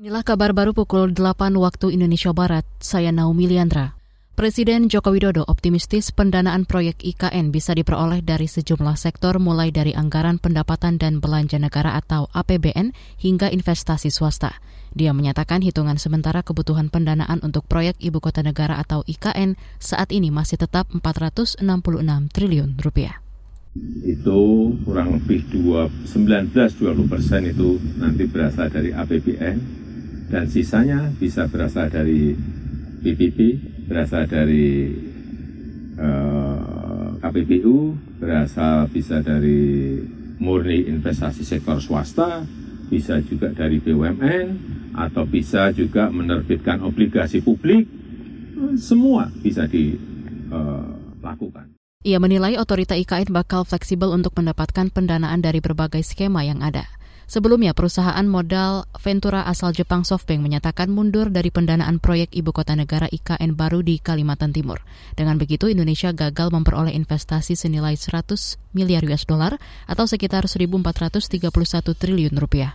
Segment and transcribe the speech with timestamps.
[0.00, 2.64] Inilah kabar baru pukul 8 waktu Indonesia Barat.
[2.80, 4.00] Saya Naomi Liandra.
[4.32, 10.40] Presiden Joko Widodo optimistis pendanaan proyek IKN bisa diperoleh dari sejumlah sektor mulai dari anggaran
[10.40, 14.56] pendapatan dan belanja negara atau APBN hingga investasi swasta.
[14.96, 20.32] Dia menyatakan hitungan sementara kebutuhan pendanaan untuk proyek Ibu Kota Negara atau IKN saat ini
[20.32, 21.60] masih tetap 466
[22.32, 23.20] triliun rupiah
[24.02, 29.79] itu kurang lebih 19-20 persen itu nanti berasal dari APBN
[30.30, 32.38] dan sisanya bisa berasal dari
[33.02, 33.38] PPP,
[33.90, 34.94] berasal dari
[35.98, 39.98] eh, KPBU, berasal bisa dari
[40.40, 42.46] murni investasi sektor swasta,
[42.88, 44.46] bisa juga dari BUMN,
[44.94, 47.90] atau bisa juga menerbitkan obligasi publik,
[48.78, 51.66] semua bisa dilakukan.
[52.00, 56.99] Eh, Ia menilai otorita IKN bakal fleksibel untuk mendapatkan pendanaan dari berbagai skema yang ada.
[57.30, 63.06] Sebelumnya, perusahaan modal Ventura asal Jepang SoftBank menyatakan mundur dari pendanaan proyek ibu kota negara
[63.06, 64.82] IKN baru di Kalimantan Timur.
[65.14, 72.34] Dengan begitu, Indonesia gagal memperoleh investasi senilai 100 miliar US dollar atau sekitar 1.431 triliun
[72.34, 72.74] rupiah.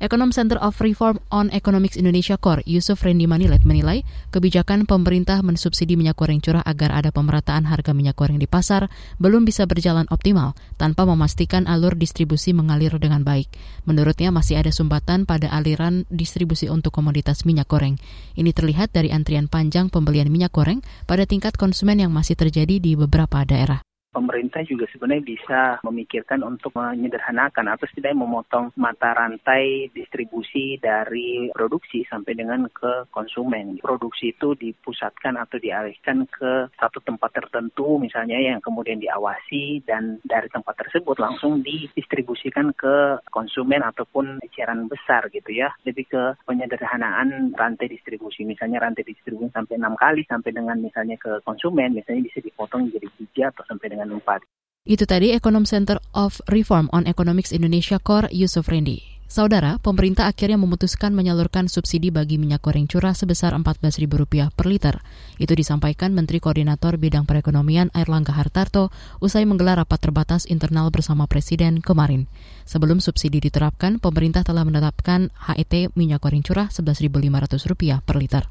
[0.00, 4.00] Ekonom Center of Reform on Economics Indonesia Core, Yusuf Rendi Manilet menilai
[4.32, 8.88] kebijakan pemerintah mensubsidi minyak goreng curah agar ada pemerataan harga minyak goreng di pasar
[9.20, 13.52] belum bisa berjalan optimal tanpa memastikan alur distribusi mengalir dengan baik.
[13.84, 18.00] Menurutnya masih ada sumbatan pada aliran distribusi untuk komoditas minyak goreng.
[18.40, 22.96] Ini terlihat dari antrian panjang pembelian minyak goreng pada tingkat konsumen yang masih terjadi di
[22.96, 30.76] beberapa daerah pemerintah juga sebenarnya bisa memikirkan untuk menyederhanakan atau setidaknya memotong mata rantai distribusi
[30.82, 33.78] dari produksi sampai dengan ke konsumen.
[33.78, 40.50] Produksi itu dipusatkan atau dialihkan ke satu tempat tertentu misalnya yang kemudian diawasi dan dari
[40.50, 45.70] tempat tersebut langsung didistribusikan ke konsumen ataupun eceran besar gitu ya.
[45.86, 48.42] Lebih ke penyederhanaan rantai distribusi.
[48.42, 53.08] Misalnya rantai distribusi sampai enam kali sampai dengan misalnya ke konsumen misalnya bisa dipotong jadi
[53.18, 54.40] tiga atau sampai dengan dengan empat.
[54.88, 59.20] Itu tadi Ekonom Center of Reform on Economics Indonesia Core Yusuf Rendi.
[59.30, 64.98] Saudara, pemerintah akhirnya memutuskan menyalurkan subsidi bagi minyak goreng curah sebesar Rp14.000 per liter.
[65.38, 68.90] Itu disampaikan Menteri Koordinator Bidang Perekonomian Airlangga Hartarto
[69.22, 72.26] usai menggelar rapat terbatas internal bersama Presiden kemarin.
[72.66, 78.50] Sebelum subsidi diterapkan, pemerintah telah menetapkan HET minyak goreng curah Rp11.500 per liter.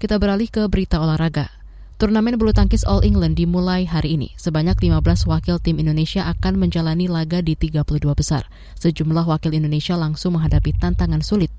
[0.00, 1.63] Kita beralih ke berita olahraga.
[1.94, 4.34] Turnamen bulu tangkis All England dimulai hari ini.
[4.34, 8.50] Sebanyak 15 wakil tim Indonesia akan menjalani laga di 32 besar.
[8.82, 11.54] Sejumlah wakil Indonesia langsung menghadapi tantangan sulit.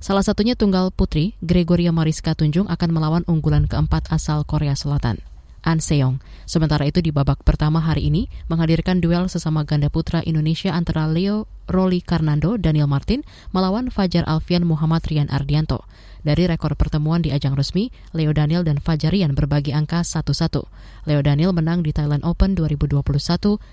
[0.00, 5.20] Salah satunya tunggal putri, Gregoria Mariska Tunjung akan melawan unggulan keempat asal Korea Selatan.
[5.64, 6.20] An Seong.
[6.44, 11.48] Sementara itu di babak pertama hari ini menghadirkan duel sesama ganda putra Indonesia antara Leo
[11.64, 13.24] Roli Karnando Daniel Martin
[13.56, 15.88] melawan Fajar Alfian Muhammad Rian Ardianto.
[16.24, 20.68] Dari rekor pertemuan di ajang resmi, Leo Daniel dan Fajarian berbagi angka 1-1.
[21.04, 23.04] Leo Daniel menang di Thailand Open 2021,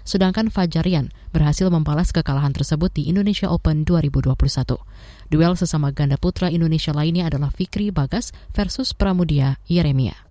[0.04, 4.36] sedangkan Fajarian berhasil membalas kekalahan tersebut di Indonesia Open 2021.
[5.32, 10.31] Duel sesama ganda putra Indonesia lainnya adalah Fikri Bagas versus Pramudia Yeremia.